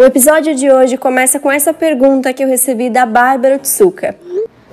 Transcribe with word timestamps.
O 0.00 0.02
episódio 0.02 0.54
de 0.54 0.72
hoje 0.72 0.96
começa 0.96 1.38
com 1.38 1.52
essa 1.52 1.74
pergunta 1.74 2.32
que 2.32 2.42
eu 2.42 2.48
recebi 2.48 2.88
da 2.88 3.04
Bárbara 3.04 3.58
Tsuka. 3.58 4.16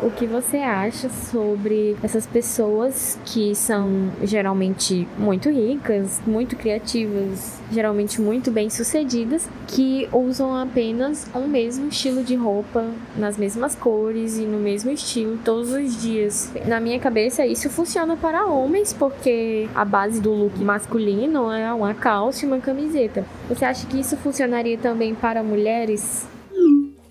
O 0.08 0.12
que 0.12 0.26
você 0.26 0.60
acha 0.60 1.10
sobre 1.10 1.98
essas 2.02 2.26
pessoas 2.26 3.20
que 3.26 3.54
são 3.54 4.10
geralmente 4.24 5.06
muito 5.18 5.50
ricas, 5.50 6.22
muito 6.26 6.56
criativas, 6.56 7.60
geralmente 7.70 8.22
muito 8.22 8.50
bem-sucedidas, 8.50 9.50
que 9.68 10.08
usam 10.14 10.56
apenas 10.56 11.30
um 11.36 11.46
mesmo 11.46 11.90
estilo 11.90 12.24
de 12.24 12.36
roupa, 12.36 12.86
nas 13.18 13.38
mesmas 13.38 13.76
cores 13.76 14.38
e 14.38 14.44
no 14.44 14.58
mesmo 14.60 14.90
estilo 14.92 15.38
todos 15.44 15.74
os 15.74 16.02
dias? 16.02 16.54
Na 16.66 16.80
minha 16.80 17.00
cabeça, 17.02 17.46
isso 17.46 17.70
funciona 17.70 18.16
para 18.16 18.46
homens, 18.46 18.94
porque 18.94 19.68
a 19.76 19.84
base 19.84 20.22
do 20.22 20.32
look 20.32 20.58
masculino 20.64 21.52
é 21.52 21.74
uma 21.74 21.94
calça 21.94 22.46
e 22.46 22.48
uma 22.48 22.60
camiseta. 22.60 23.26
Você 23.50 23.66
acha 23.66 23.86
que 23.86 24.00
isso 24.00 24.16
funcionaria 24.16 24.78
também 24.78 25.14
para 25.14 25.44
mulheres? 25.44 26.26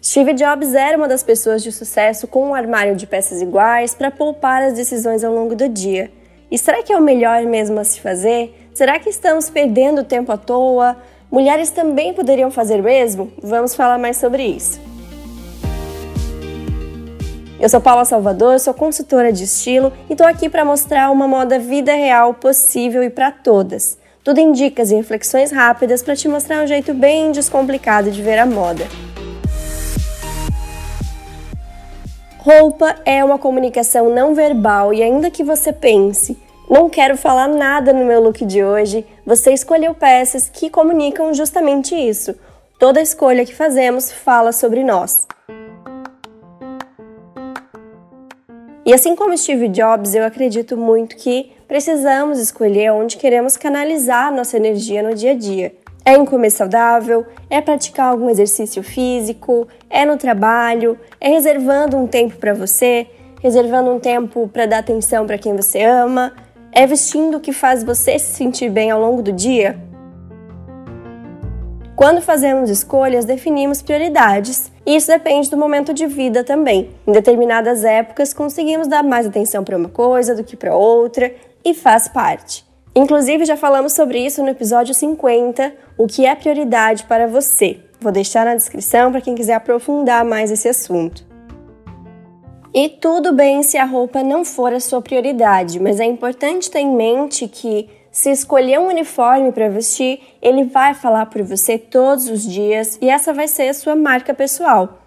Steve 0.09 0.34
Jobs 0.34 0.73
era 0.73 0.96
uma 0.96 1.09
das 1.09 1.24
pessoas 1.24 1.65
de 1.65 1.73
sucesso 1.73 2.28
com 2.28 2.51
um 2.51 2.55
armário 2.55 2.95
de 2.95 3.09
peças 3.09 3.42
iguais 3.42 3.92
para 3.92 4.09
poupar 4.09 4.62
as 4.62 4.73
decisões 4.73 5.24
ao 5.24 5.34
longo 5.34 5.56
do 5.56 5.69
dia. 5.69 6.12
E 6.48 6.56
será 6.56 6.80
que 6.80 6.92
é 6.92 6.96
o 6.96 7.02
melhor 7.02 7.42
mesmo 7.42 7.80
a 7.80 7.82
se 7.82 8.01
fazer? 8.01 8.55
Será 8.73 9.01
que 9.01 9.10
estamos 9.10 9.51
perdendo 9.51 10.05
tempo 10.05 10.30
à 10.30 10.37
toa? 10.37 10.96
Mulheres 11.29 11.70
também 11.70 12.15
poderiam 12.15 12.52
fazer 12.52 12.80
mesmo? 12.80 13.32
Vamos 13.42 13.74
falar 13.74 13.98
mais 13.98 14.16
sobre 14.16 14.45
isso. 14.45 14.80
Eu 17.59 17.68
sou 17.68 17.80
Paula 17.80 18.04
Salvador, 18.04 18.60
sou 18.60 18.73
consultora 18.73 19.32
de 19.32 19.43
estilo 19.43 19.93
e 20.09 20.12
estou 20.12 20.29
aqui 20.29 20.48
para 20.48 20.65
mostrar 20.65 21.10
uma 21.10 21.27
moda 21.27 21.59
vida 21.59 21.93
real 21.93 22.32
possível 22.32 23.02
e 23.02 23.10
para 23.10 23.32
todas. 23.32 23.98
Tudo 24.23 24.38
em 24.38 24.52
dicas 24.52 24.93
e 24.93 24.95
reflexões 24.95 25.51
rápidas 25.51 26.01
para 26.01 26.15
te 26.15 26.29
mostrar 26.29 26.62
um 26.62 26.66
jeito 26.68 26.95
bem 26.95 27.32
descomplicado 27.32 28.09
de 28.09 28.23
ver 28.23 28.38
a 28.38 28.46
moda. 28.46 28.87
Roupa 32.46 32.94
é 33.04 33.24
uma 33.24 33.40
comunicação 33.40 34.08
não 34.08 34.32
verbal 34.32 34.94
e 34.94 35.02
ainda 35.02 35.32
que 35.32 35.42
você 35.42 35.72
pense, 35.72 36.38
não 36.70 36.88
quero 36.88 37.16
falar 37.16 37.48
nada 37.48 37.92
no 37.92 38.04
meu 38.04 38.22
look 38.22 38.44
de 38.44 38.62
hoje, 38.62 39.04
você 39.26 39.52
escolheu 39.52 39.92
peças 39.92 40.48
que 40.48 40.70
comunicam 40.70 41.34
justamente 41.34 41.96
isso. 41.96 42.36
Toda 42.78 43.02
escolha 43.02 43.44
que 43.44 43.52
fazemos 43.52 44.12
fala 44.12 44.52
sobre 44.52 44.84
nós. 44.84 45.26
E 48.84 48.94
assim 48.94 49.16
como 49.16 49.36
Steve 49.36 49.66
Jobs, 49.66 50.14
eu 50.14 50.24
acredito 50.24 50.76
muito 50.76 51.16
que 51.16 51.50
precisamos 51.66 52.38
escolher 52.38 52.92
onde 52.92 53.16
queremos 53.16 53.56
canalizar 53.56 54.32
nossa 54.32 54.56
energia 54.56 55.02
no 55.02 55.16
dia 55.16 55.32
a 55.32 55.34
dia. 55.34 55.74
É 56.09 56.15
em 56.15 56.24
comer 56.24 56.51
saudável? 56.51 57.26
É 57.51 57.60
praticar 57.60 58.12
algum 58.12 58.30
exercício 58.30 58.80
físico? 58.80 59.66
É 59.90 60.04
no 60.04 60.16
trabalho? 60.16 60.96
É 61.21 61.30
reservando 61.30 61.96
um 61.96 62.07
tempo 62.07 62.37
para 62.37 62.54
você? 62.54 63.09
Reservando 63.43 63.90
um 63.90 63.98
tempo 63.98 64.47
para 64.47 64.66
dar 64.66 64.78
atenção 64.78 65.26
para 65.26 65.37
quem 65.37 65.56
você 65.56 65.82
ama? 65.82 66.32
É 66.71 66.87
vestindo 66.87 67.38
o 67.38 67.41
que 67.41 67.53
faz 67.53 67.82
você 67.82 68.16
se 68.21 68.37
sentir 68.37 68.71
bem 68.71 68.88
ao 68.88 69.00
longo 69.00 69.21
do 69.21 69.32
dia? 69.32 69.81
Quando 71.97 72.22
fazemos 72.22 72.70
escolhas, 72.70 73.25
definimos 73.25 73.82
prioridades, 73.82 74.70
e 74.87 74.94
isso 74.94 75.09
depende 75.09 75.50
do 75.50 75.56
momento 75.56 75.93
de 75.93 76.06
vida 76.06 76.44
também. 76.44 76.91
Em 77.04 77.10
determinadas 77.10 77.84
épocas, 77.84 78.32
conseguimos 78.32 78.87
dar 78.87 79.03
mais 79.03 79.26
atenção 79.26 79.65
para 79.65 79.76
uma 79.76 79.88
coisa 79.88 80.37
do 80.37 80.44
que 80.44 80.56
para 80.56 80.76
outra, 80.76 81.34
e 81.65 81.75
faz 81.75 82.06
parte. 82.06 82.66
Inclusive, 82.98 83.44
já 83.44 83.58
falamos 83.58 83.92
sobre 83.92 84.25
isso 84.25 84.42
no 84.42 84.48
episódio 84.48 84.94
50, 84.94 85.70
o 85.98 86.06
que 86.06 86.25
é 86.25 86.34
prioridade 86.34 87.04
para 87.04 87.26
você. 87.26 87.78
Vou 88.00 88.10
deixar 88.10 88.47
na 88.47 88.54
descrição 88.54 89.12
para 89.12 89.20
quem 89.20 89.34
quiser 89.34 89.52
aprofundar 89.52 90.25
mais 90.25 90.50
esse 90.50 90.66
assunto. 90.66 91.22
E 92.72 92.88
tudo 92.88 93.34
bem 93.34 93.62
se 93.62 93.76
a 93.76 93.84
roupa 93.84 94.22
não 94.22 94.46
for 94.46 94.72
a 94.72 94.80
sua 94.80 95.02
prioridade, 95.02 95.78
mas 95.78 96.00
é 96.00 96.06
importante 96.06 96.70
ter 96.70 96.78
em 96.78 96.96
mente 96.96 97.46
que 97.46 97.86
se 98.10 98.30
escolher 98.30 98.80
um 98.80 98.88
uniforme 98.88 99.52
para 99.52 99.68
vestir, 99.68 100.18
ele 100.40 100.64
vai 100.64 100.94
falar 100.94 101.26
por 101.26 101.42
você 101.42 101.76
todos 101.76 102.30
os 102.30 102.42
dias 102.42 102.96
e 103.02 103.10
essa 103.10 103.34
vai 103.34 103.46
ser 103.46 103.68
a 103.68 103.74
sua 103.74 103.94
marca 103.94 104.32
pessoal. 104.32 105.00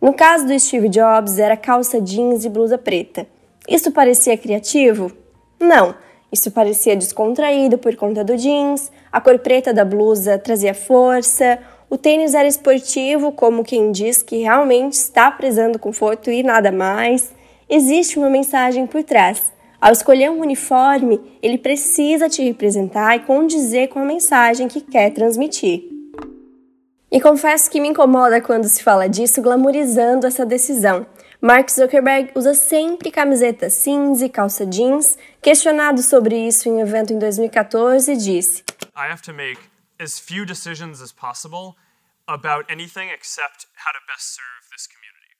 No 0.00 0.12
caso 0.12 0.46
do 0.46 0.56
Steve 0.56 0.88
Jobs, 0.88 1.40
era 1.40 1.56
calça 1.56 2.00
jeans 2.00 2.44
e 2.44 2.48
blusa 2.48 2.78
preta. 2.78 3.26
Isso 3.68 3.90
parecia 3.90 4.38
criativo? 4.38 5.10
Não 5.58 5.92
isso 6.32 6.50
parecia 6.50 6.96
descontraído 6.96 7.76
por 7.76 7.94
conta 7.94 8.24
do 8.24 8.36
jeans, 8.36 8.90
a 9.12 9.20
cor 9.20 9.38
preta 9.38 9.72
da 9.72 9.84
blusa 9.84 10.38
trazia 10.38 10.72
força, 10.72 11.58
o 11.90 11.98
tênis 11.98 12.32
era 12.32 12.48
esportivo, 12.48 13.32
como 13.32 13.62
quem 13.62 13.92
diz 13.92 14.22
que 14.22 14.38
realmente 14.38 14.94
está 14.94 15.30
prezando 15.30 15.78
conforto 15.78 16.30
e 16.30 16.42
nada 16.42 16.72
mais. 16.72 17.30
Existe 17.68 18.18
uma 18.18 18.30
mensagem 18.30 18.86
por 18.86 19.02
trás. 19.04 19.52
Ao 19.78 19.92
escolher 19.92 20.30
um 20.30 20.40
uniforme, 20.40 21.20
ele 21.42 21.58
precisa 21.58 22.30
te 22.30 22.42
representar 22.42 23.16
e 23.16 23.20
condizer 23.20 23.88
com 23.88 23.98
a 23.98 24.04
mensagem 24.06 24.68
que 24.68 24.80
quer 24.80 25.10
transmitir. 25.10 25.82
E 27.10 27.20
confesso 27.20 27.70
que 27.70 27.78
me 27.78 27.88
incomoda 27.88 28.40
quando 28.40 28.64
se 28.64 28.82
fala 28.82 29.06
disso 29.06 29.42
glamorizando 29.42 30.26
essa 30.26 30.46
decisão. 30.46 31.04
Mark 31.44 31.68
Zuckerberg 31.70 32.30
usa 32.36 32.54
sempre 32.54 33.10
camiseta 33.10 33.68
cinza 33.68 34.24
e 34.24 34.28
calça 34.28 34.64
jeans. 34.64 35.18
Questionado 35.42 36.00
sobre 36.00 36.36
isso 36.36 36.68
em 36.68 36.74
um 36.74 36.78
evento 36.78 37.12
em 37.12 37.18
2014, 37.18 38.16
disse: 38.16 38.62
I 38.96 39.10
have 39.10 39.20
to 39.22 39.34
make 39.34 39.60
as 39.98 40.20
few 40.20 40.46
decisions 40.46 41.02
as 41.02 41.10
possible 41.10 41.74
about 42.28 42.72
anything 42.72 43.10
except 43.12 43.66
how 43.74 43.92
to 43.92 43.98
best 44.06 44.36
serve 44.36 44.70
this 44.70 44.86
community. 44.86 45.32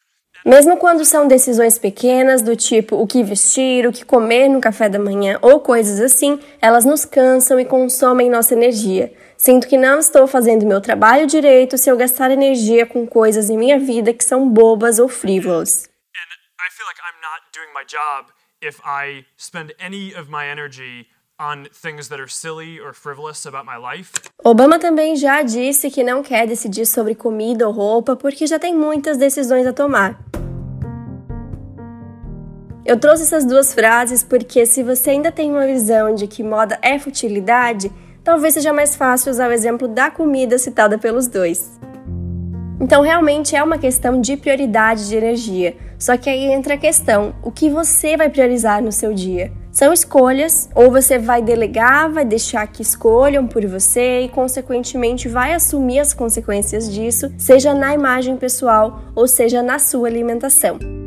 Mesmo 0.44 0.76
quando 0.76 1.04
são 1.04 1.28
decisões 1.28 1.78
pequenas, 1.78 2.42
do 2.42 2.56
tipo 2.56 2.96
o 2.96 3.06
que 3.06 3.22
vestir, 3.22 3.86
o 3.86 3.92
que 3.92 4.04
comer 4.04 4.48
no 4.48 4.60
café 4.60 4.88
da 4.88 4.98
manhã 4.98 5.38
ou 5.40 5.60
coisas 5.60 6.00
assim, 6.00 6.40
elas 6.60 6.84
nos 6.84 7.04
cansam 7.04 7.60
e 7.60 7.64
consomem 7.64 8.28
nossa 8.28 8.54
energia. 8.54 9.14
Sinto 9.36 9.68
que 9.68 9.78
não 9.78 10.00
estou 10.00 10.26
fazendo 10.26 10.66
meu 10.66 10.80
trabalho 10.80 11.28
direito 11.28 11.78
se 11.78 11.88
eu 11.88 11.96
gastar 11.96 12.32
energia 12.32 12.84
com 12.84 13.06
coisas 13.06 13.48
em 13.48 13.56
minha 13.56 13.78
vida 13.78 14.12
que 14.12 14.24
são 14.24 14.48
bobas 14.48 14.98
ou 14.98 15.06
frívolas. 15.06 15.91
Feel 16.82 16.88
like 16.88 17.04
I'm 17.06 17.20
not 17.22 17.42
doing 17.52 17.72
my 17.72 17.84
job 17.84 18.32
if 18.60 18.80
I 18.84 19.24
spend 19.36 19.72
any 19.78 20.12
of 20.12 20.28
my 20.28 20.48
energy 20.48 21.06
on 21.38 21.68
things 21.72 22.08
that 22.08 22.18
are 22.18 22.26
silly 22.26 22.80
or 22.80 22.92
frivolous 22.92 23.46
about 23.46 23.64
my 23.64 23.76
life. 23.76 24.10
Obama 24.44 24.80
também 24.80 25.14
já 25.14 25.42
disse 25.42 25.92
que 25.92 26.02
não 26.02 26.24
quer 26.24 26.44
decidir 26.44 26.84
sobre 26.86 27.14
comida 27.14 27.68
ou 27.68 27.72
roupa 27.72 28.16
porque 28.16 28.48
já 28.48 28.58
tem 28.58 28.74
muitas 28.74 29.16
decisões 29.16 29.64
a 29.64 29.72
tomar. 29.72 30.18
Eu 32.84 32.98
trouxe 32.98 33.22
essas 33.22 33.44
duas 33.44 33.72
frases 33.72 34.24
porque 34.24 34.66
se 34.66 34.82
você 34.82 35.10
ainda 35.10 35.30
tem 35.30 35.52
uma 35.52 35.66
visão 35.66 36.12
de 36.12 36.26
que 36.26 36.42
moda 36.42 36.80
é 36.82 36.98
futilidade, 36.98 37.92
talvez 38.24 38.54
seja 38.54 38.72
mais 38.72 38.96
fácil 38.96 39.30
usar 39.30 39.48
o 39.48 39.52
exemplo 39.52 39.86
da 39.86 40.10
comida 40.10 40.58
citada 40.58 40.98
pelos 40.98 41.28
dois. 41.28 41.78
Então, 42.82 43.00
realmente 43.00 43.54
é 43.54 43.62
uma 43.62 43.78
questão 43.78 44.20
de 44.20 44.36
prioridade 44.36 45.08
de 45.08 45.14
energia. 45.14 45.76
Só 45.96 46.16
que 46.16 46.28
aí 46.28 46.52
entra 46.52 46.74
a 46.74 46.76
questão: 46.76 47.32
o 47.40 47.52
que 47.52 47.70
você 47.70 48.16
vai 48.16 48.28
priorizar 48.28 48.82
no 48.82 48.90
seu 48.90 49.14
dia? 49.14 49.52
São 49.70 49.92
escolhas, 49.92 50.68
ou 50.74 50.90
você 50.90 51.16
vai 51.16 51.40
delegar, 51.40 52.10
vai 52.10 52.24
deixar 52.24 52.66
que 52.66 52.82
escolham 52.82 53.46
por 53.46 53.64
você 53.66 54.22
e, 54.22 54.28
consequentemente, 54.28 55.28
vai 55.28 55.54
assumir 55.54 56.00
as 56.00 56.12
consequências 56.12 56.92
disso, 56.92 57.32
seja 57.38 57.72
na 57.72 57.94
imagem 57.94 58.36
pessoal 58.36 59.00
ou 59.14 59.28
seja 59.28 59.62
na 59.62 59.78
sua 59.78 60.08
alimentação. 60.08 61.01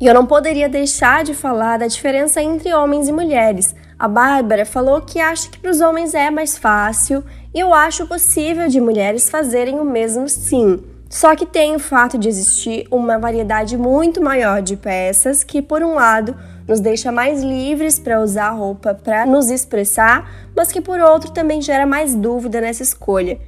E 0.00 0.06
eu 0.06 0.14
não 0.14 0.26
poderia 0.26 0.68
deixar 0.68 1.24
de 1.24 1.34
falar 1.34 1.78
da 1.78 1.88
diferença 1.88 2.40
entre 2.40 2.72
homens 2.72 3.08
e 3.08 3.12
mulheres. 3.12 3.74
A 3.98 4.06
Bárbara 4.06 4.64
falou 4.64 5.00
que 5.00 5.18
acha 5.18 5.50
que 5.50 5.58
para 5.58 5.72
os 5.72 5.80
homens 5.80 6.14
é 6.14 6.30
mais 6.30 6.56
fácil 6.56 7.24
e 7.52 7.58
eu 7.58 7.74
acho 7.74 8.06
possível 8.06 8.68
de 8.68 8.80
mulheres 8.80 9.28
fazerem 9.28 9.80
o 9.80 9.84
mesmo 9.84 10.28
sim. 10.28 10.80
Só 11.10 11.34
que 11.34 11.46
tem 11.46 11.74
o 11.74 11.80
fato 11.80 12.16
de 12.16 12.28
existir 12.28 12.86
uma 12.92 13.18
variedade 13.18 13.76
muito 13.76 14.22
maior 14.22 14.62
de 14.62 14.76
peças 14.76 15.42
que, 15.42 15.60
por 15.60 15.82
um 15.82 15.94
lado, 15.94 16.36
nos 16.68 16.80
deixa 16.80 17.10
mais 17.10 17.42
livres 17.42 17.98
para 17.98 18.20
usar 18.20 18.50
roupa 18.50 18.94
para 18.94 19.26
nos 19.26 19.50
expressar, 19.50 20.30
mas 20.54 20.70
que, 20.70 20.82
por 20.82 21.00
outro, 21.00 21.32
também 21.32 21.62
gera 21.62 21.86
mais 21.86 22.14
dúvida 22.14 22.60
nessa 22.60 22.82
escolha. 22.82 23.40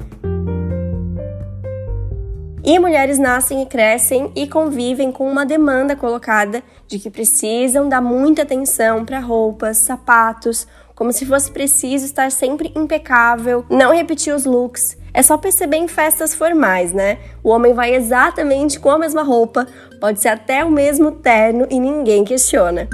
E 2.62 2.78
mulheres 2.78 3.18
nascem 3.18 3.62
e 3.62 3.66
crescem 3.66 4.30
e 4.36 4.46
convivem 4.46 5.10
com 5.10 5.30
uma 5.30 5.46
demanda 5.46 5.96
colocada 5.96 6.62
de 6.86 6.98
que 6.98 7.10
precisam 7.10 7.88
dar 7.88 8.02
muita 8.02 8.42
atenção 8.42 9.04
para 9.04 9.18
roupas, 9.18 9.78
sapatos, 9.78 10.66
como 10.94 11.12
se 11.12 11.24
fosse 11.24 11.50
preciso 11.50 12.04
estar 12.04 12.30
sempre 12.30 12.70
impecável, 12.76 13.64
não 13.70 13.94
repetir 13.94 14.34
os 14.34 14.44
looks. 14.44 14.98
É 15.14 15.22
só 15.22 15.38
perceber 15.38 15.78
em 15.78 15.88
festas 15.88 16.34
formais, 16.34 16.92
né? 16.92 17.18
O 17.42 17.48
homem 17.48 17.72
vai 17.72 17.94
exatamente 17.94 18.78
com 18.78 18.90
a 18.90 18.98
mesma 18.98 19.22
roupa, 19.22 19.66
pode 19.98 20.20
ser 20.20 20.28
até 20.28 20.62
o 20.62 20.70
mesmo 20.70 21.12
terno 21.12 21.66
e 21.70 21.80
ninguém 21.80 22.24
questiona. 22.24 22.86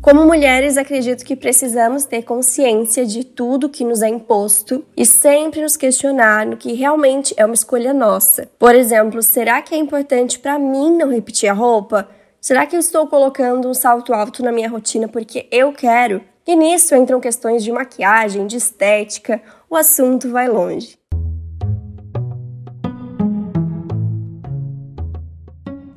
Como 0.00 0.24
mulheres, 0.24 0.76
acredito 0.76 1.24
que 1.24 1.34
precisamos 1.34 2.04
ter 2.04 2.22
consciência 2.22 3.04
de 3.04 3.24
tudo 3.24 3.68
que 3.68 3.84
nos 3.84 4.00
é 4.00 4.08
imposto 4.08 4.84
e 4.96 5.04
sempre 5.04 5.60
nos 5.60 5.76
questionar 5.76 6.46
no 6.46 6.56
que 6.56 6.72
realmente 6.72 7.34
é 7.36 7.44
uma 7.44 7.54
escolha 7.54 7.92
nossa. 7.92 8.48
Por 8.58 8.76
exemplo, 8.76 9.20
será 9.22 9.60
que 9.60 9.74
é 9.74 9.78
importante 9.78 10.38
para 10.38 10.56
mim 10.58 10.96
não 10.96 11.10
repetir 11.10 11.48
a 11.48 11.52
roupa? 11.52 12.08
Será 12.40 12.64
que 12.64 12.76
eu 12.76 12.80
estou 12.80 13.08
colocando 13.08 13.68
um 13.68 13.74
salto 13.74 14.14
alto 14.14 14.42
na 14.42 14.52
minha 14.52 14.68
rotina 14.68 15.08
porque 15.08 15.48
eu 15.50 15.72
quero? 15.72 16.22
E 16.46 16.54
nisso 16.54 16.94
entram 16.94 17.20
questões 17.20 17.64
de 17.64 17.72
maquiagem, 17.72 18.46
de 18.46 18.56
estética, 18.56 19.42
o 19.68 19.76
assunto 19.76 20.30
vai 20.30 20.48
longe. 20.48 20.97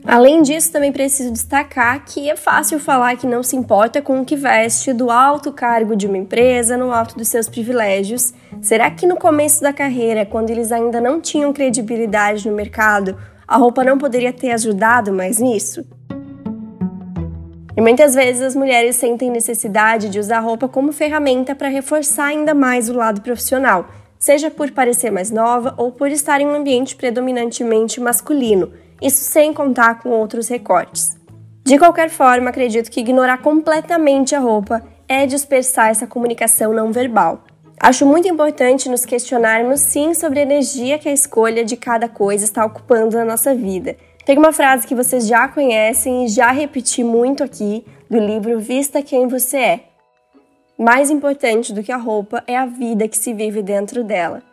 Além 0.05 0.41
disso, 0.41 0.71
também 0.71 0.91
preciso 0.91 1.31
destacar 1.31 2.03
que 2.03 2.27
é 2.27 2.35
fácil 2.35 2.79
falar 2.79 3.15
que 3.17 3.27
não 3.27 3.43
se 3.43 3.55
importa 3.55 4.01
com 4.01 4.19
o 4.19 4.25
que 4.25 4.35
veste 4.35 4.91
do 4.93 5.11
alto 5.11 5.51
cargo 5.51 5.95
de 5.95 6.07
uma 6.07 6.17
empresa, 6.17 6.75
no 6.75 6.91
alto 6.91 7.15
dos 7.15 7.27
seus 7.27 7.47
privilégios. 7.47 8.33
Será 8.61 8.89
que 8.89 9.05
no 9.05 9.15
começo 9.15 9.61
da 9.61 9.71
carreira, 9.71 10.25
quando 10.25 10.49
eles 10.49 10.71
ainda 10.71 10.99
não 10.99 11.21
tinham 11.21 11.53
credibilidade 11.53 12.49
no 12.49 12.55
mercado, 12.55 13.15
a 13.47 13.57
roupa 13.57 13.83
não 13.83 13.97
poderia 13.97 14.33
ter 14.33 14.51
ajudado 14.51 15.13
mais 15.13 15.37
nisso? 15.37 15.85
E 17.77 17.79
muitas 17.79 18.15
vezes 18.15 18.41
as 18.41 18.55
mulheres 18.55 18.95
sentem 18.95 19.29
necessidade 19.29 20.09
de 20.09 20.19
usar 20.19 20.39
roupa 20.39 20.67
como 20.67 20.91
ferramenta 20.91 21.55
para 21.55 21.69
reforçar 21.69 22.25
ainda 22.25 22.55
mais 22.55 22.89
o 22.89 22.93
lado 22.93 23.21
profissional, 23.21 23.87
seja 24.17 24.49
por 24.49 24.71
parecer 24.71 25.11
mais 25.11 25.29
nova 25.29 25.75
ou 25.77 25.91
por 25.91 26.09
estar 26.09 26.41
em 26.41 26.47
um 26.47 26.55
ambiente 26.55 26.95
predominantemente 26.95 28.01
masculino 28.01 28.71
isso 29.01 29.23
sem 29.23 29.53
contar 29.53 29.99
com 29.99 30.09
outros 30.09 30.47
recortes. 30.47 31.17
De 31.63 31.77
qualquer 31.77 32.09
forma, 32.09 32.49
acredito 32.49 32.89
que 32.89 32.99
ignorar 32.99 33.39
completamente 33.39 34.35
a 34.35 34.39
roupa 34.39 34.83
é 35.07 35.25
dispersar 35.25 35.89
essa 35.89 36.07
comunicação 36.07 36.73
não 36.73 36.91
verbal. 36.91 37.43
Acho 37.79 38.05
muito 38.05 38.27
importante 38.27 38.87
nos 38.87 39.05
questionarmos 39.05 39.79
sim 39.79 40.13
sobre 40.13 40.39
a 40.39 40.43
energia 40.43 40.99
que 40.99 41.09
a 41.09 41.13
escolha 41.13 41.65
de 41.65 41.75
cada 41.75 42.07
coisa 42.07 42.45
está 42.45 42.63
ocupando 42.63 43.17
na 43.17 43.25
nossa 43.25 43.55
vida. 43.55 43.95
Tem 44.23 44.37
uma 44.37 44.53
frase 44.53 44.85
que 44.85 44.93
vocês 44.93 45.27
já 45.27 45.47
conhecem 45.47 46.25
e 46.25 46.27
já 46.27 46.51
repeti 46.51 47.03
muito 47.03 47.43
aqui 47.43 47.83
do 48.09 48.19
livro 48.19 48.59
Vista 48.59 49.01
Quem 49.01 49.27
Você 49.27 49.57
É. 49.57 49.79
Mais 50.77 51.09
importante 51.09 51.73
do 51.73 51.81
que 51.81 51.91
a 51.91 51.97
roupa 51.97 52.43
é 52.45 52.55
a 52.55 52.65
vida 52.65 53.07
que 53.07 53.17
se 53.17 53.33
vive 53.33 53.61
dentro 53.63 54.03
dela. 54.03 54.43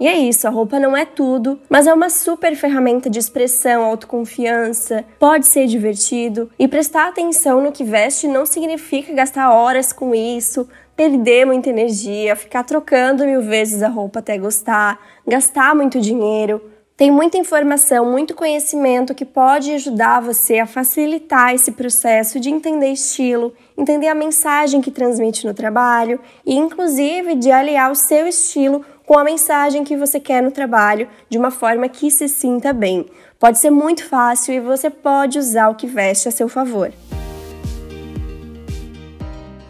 E 0.00 0.08
é 0.08 0.18
isso, 0.18 0.46
a 0.48 0.50
roupa 0.50 0.80
não 0.80 0.96
é 0.96 1.04
tudo, 1.04 1.60
mas 1.68 1.86
é 1.86 1.94
uma 1.94 2.10
super 2.10 2.56
ferramenta 2.56 3.08
de 3.08 3.18
expressão, 3.18 3.84
autoconfiança, 3.84 5.04
pode 5.20 5.46
ser 5.46 5.66
divertido 5.66 6.50
e 6.58 6.66
prestar 6.66 7.08
atenção 7.08 7.62
no 7.62 7.70
que 7.70 7.84
veste 7.84 8.26
não 8.26 8.44
significa 8.44 9.12
gastar 9.12 9.52
horas 9.52 9.92
com 9.92 10.12
isso, 10.12 10.68
perder 10.96 11.44
muita 11.44 11.70
energia, 11.70 12.34
ficar 12.34 12.64
trocando 12.64 13.24
mil 13.24 13.42
vezes 13.42 13.82
a 13.82 13.88
roupa 13.88 14.18
até 14.18 14.36
gostar, 14.36 14.98
gastar 15.26 15.74
muito 15.76 16.00
dinheiro. 16.00 16.60
Tem 16.96 17.10
muita 17.10 17.36
informação, 17.36 18.08
muito 18.08 18.36
conhecimento 18.36 19.16
que 19.16 19.24
pode 19.24 19.72
ajudar 19.72 20.20
você 20.20 20.60
a 20.60 20.66
facilitar 20.66 21.52
esse 21.52 21.72
processo 21.72 22.38
de 22.38 22.50
entender 22.50 22.92
estilo, 22.92 23.52
entender 23.76 24.06
a 24.06 24.14
mensagem 24.14 24.80
que 24.80 24.92
transmite 24.92 25.44
no 25.44 25.52
trabalho 25.52 26.20
e, 26.46 26.54
inclusive, 26.54 27.34
de 27.34 27.50
aliar 27.50 27.90
o 27.90 27.96
seu 27.96 28.28
estilo 28.28 28.84
com 29.06 29.18
a 29.18 29.24
mensagem 29.24 29.84
que 29.84 29.96
você 29.96 30.18
quer 30.18 30.42
no 30.42 30.50
trabalho 30.50 31.08
de 31.28 31.38
uma 31.38 31.50
forma 31.50 31.88
que 31.88 32.10
se 32.10 32.28
sinta 32.28 32.72
bem. 32.72 33.06
Pode 33.38 33.58
ser 33.58 33.70
muito 33.70 34.04
fácil 34.04 34.54
e 34.54 34.60
você 34.60 34.88
pode 34.88 35.38
usar 35.38 35.68
o 35.68 35.74
que 35.74 35.86
veste 35.86 36.28
a 36.28 36.30
seu 36.30 36.48
favor. 36.48 36.92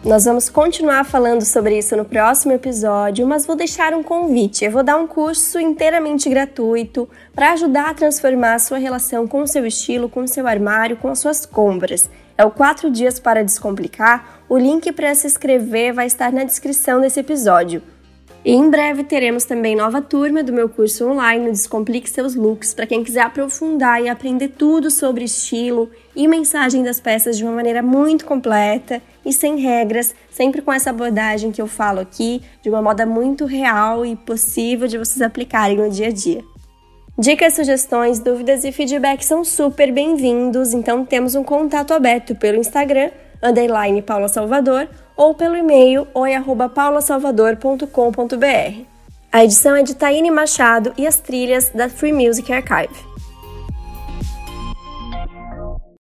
Nós 0.05 0.25
vamos 0.25 0.49
continuar 0.49 1.03
falando 1.03 1.43
sobre 1.43 1.79
isso 1.79 1.97
no 1.97 2.05
próximo 2.05 2.53
episódio, 2.53 3.25
mas 3.25 3.43
vou 3.43 3.55
deixar 3.55 3.91
um 3.95 4.03
convite. 4.03 4.63
Eu 4.63 4.69
vou 4.69 4.83
dar 4.83 4.97
um 4.97 5.07
curso 5.07 5.59
inteiramente 5.59 6.29
gratuito 6.29 7.09
para 7.33 7.53
ajudar 7.53 7.89
a 7.89 7.93
transformar 7.95 8.53
a 8.53 8.59
sua 8.59 8.77
relação 8.77 9.27
com 9.27 9.41
o 9.41 9.47
seu 9.47 9.65
estilo, 9.65 10.07
com 10.07 10.21
o 10.21 10.27
seu 10.27 10.45
armário, 10.45 10.95
com 10.95 11.09
as 11.09 11.17
suas 11.17 11.43
compras. 11.43 12.07
É 12.37 12.45
o 12.45 12.51
4 12.51 12.91
dias 12.91 13.19
para 13.19 13.43
descomplicar. 13.43 14.43
O 14.47 14.59
link 14.59 14.91
para 14.91 15.15
se 15.15 15.25
inscrever 15.25 15.91
vai 15.91 16.05
estar 16.05 16.31
na 16.31 16.43
descrição 16.43 17.01
desse 17.01 17.19
episódio. 17.19 17.81
E 18.45 18.53
em 18.53 18.69
breve 18.69 19.03
teremos 19.03 19.43
também 19.43 19.75
nova 19.75 20.03
turma 20.03 20.43
do 20.43 20.53
meu 20.53 20.69
curso 20.69 21.09
online 21.09 21.49
Descomplique 21.49 22.07
Seus 22.07 22.35
Looks, 22.35 22.75
para 22.75 22.85
quem 22.85 23.03
quiser 23.03 23.21
aprofundar 23.21 23.99
e 24.03 24.07
aprender 24.07 24.49
tudo 24.49 24.91
sobre 24.91 25.23
estilo 25.23 25.89
e 26.15 26.27
mensagem 26.27 26.83
das 26.83 26.99
peças 26.99 27.39
de 27.39 27.43
uma 27.43 27.53
maneira 27.53 27.81
muito 27.81 28.23
completa 28.23 29.01
e 29.25 29.33
sem 29.33 29.57
regras, 29.57 30.13
sempre 30.29 30.61
com 30.61 30.71
essa 30.71 30.91
abordagem 30.91 31.51
que 31.51 31.59
eu 31.59 31.65
falo 31.65 31.99
aqui, 31.99 32.39
de 32.61 32.69
uma 32.69 32.83
moda 32.83 33.03
muito 33.03 33.45
real 33.45 34.05
e 34.05 34.15
possível 34.15 34.87
de 34.87 34.99
vocês 34.99 35.23
aplicarem 35.23 35.77
no 35.77 35.89
dia 35.89 36.09
a 36.09 36.11
dia. 36.11 36.43
Dicas, 37.17 37.55
sugestões, 37.55 38.19
dúvidas 38.19 38.63
e 38.63 38.71
feedback 38.71 39.23
são 39.23 39.43
super 39.43 39.91
bem-vindos, 39.91 40.71
então 40.71 41.03
temos 41.03 41.33
um 41.33 41.43
contato 41.43 41.95
aberto 41.95 42.35
pelo 42.35 42.59
Instagram, 42.59 43.09
underline 43.41 44.03
Paula 44.03 44.27
Salvador, 44.27 44.87
ou 45.15 45.33
pelo 45.33 45.55
e-mail 45.55 46.05
oi@paulasalvador.com.br. 46.13 48.83
A 49.31 49.43
edição 49.43 49.75
é 49.75 49.81
de 49.83 49.95
Taine 49.95 50.31
Machado 50.31 50.93
e 50.97 51.05
as 51.05 51.17
trilhas 51.17 51.69
da 51.69 51.87
Free 51.89 52.13
Music 52.13 52.51
Archive. 52.53 53.14